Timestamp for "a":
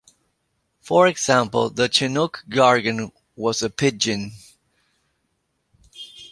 3.61-3.69